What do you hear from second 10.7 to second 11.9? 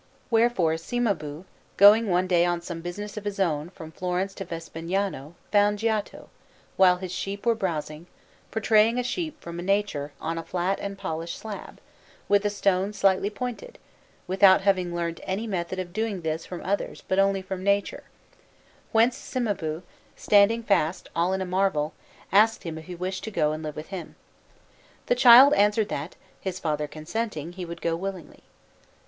and polished slab,